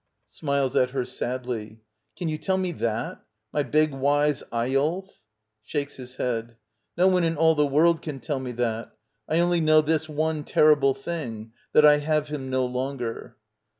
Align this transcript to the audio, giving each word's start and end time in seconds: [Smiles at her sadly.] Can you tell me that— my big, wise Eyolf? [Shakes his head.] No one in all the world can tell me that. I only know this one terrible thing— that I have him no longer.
[Smiles 0.31 0.75
at 0.75 0.89
her 0.89 1.05
sadly.] 1.05 1.83
Can 2.17 2.27
you 2.27 2.39
tell 2.39 2.57
me 2.57 2.71
that— 2.71 3.23
my 3.53 3.61
big, 3.61 3.93
wise 3.93 4.41
Eyolf? 4.51 5.21
[Shakes 5.61 5.97
his 5.97 6.15
head.] 6.15 6.55
No 6.97 7.07
one 7.07 7.23
in 7.23 7.37
all 7.37 7.53
the 7.53 7.67
world 7.67 8.01
can 8.01 8.19
tell 8.19 8.39
me 8.39 8.51
that. 8.53 8.97
I 9.29 9.37
only 9.39 9.61
know 9.61 9.81
this 9.81 10.09
one 10.09 10.43
terrible 10.43 10.95
thing— 10.95 11.51
that 11.73 11.85
I 11.85 11.97
have 11.99 12.29
him 12.29 12.49
no 12.49 12.65
longer. 12.65 13.37